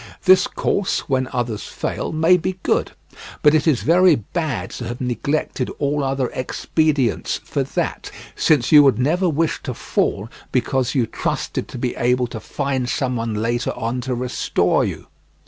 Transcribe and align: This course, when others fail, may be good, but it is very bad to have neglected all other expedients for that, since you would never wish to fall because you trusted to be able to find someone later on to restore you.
This 0.25 0.47
course, 0.47 1.01
when 1.07 1.27
others 1.31 1.65
fail, 1.67 2.11
may 2.11 2.35
be 2.35 2.57
good, 2.63 2.93
but 3.43 3.53
it 3.53 3.67
is 3.67 3.83
very 3.83 4.15
bad 4.15 4.71
to 4.71 4.87
have 4.87 4.99
neglected 4.99 5.69
all 5.77 6.03
other 6.03 6.31
expedients 6.33 7.37
for 7.37 7.61
that, 7.61 8.09
since 8.35 8.71
you 8.71 8.81
would 8.81 8.97
never 8.97 9.29
wish 9.29 9.61
to 9.61 9.75
fall 9.75 10.27
because 10.51 10.95
you 10.95 11.05
trusted 11.05 11.67
to 11.67 11.77
be 11.77 11.95
able 11.97 12.25
to 12.25 12.39
find 12.39 12.89
someone 12.89 13.35
later 13.35 13.73
on 13.77 14.01
to 14.01 14.15
restore 14.15 14.83
you. 14.83 15.05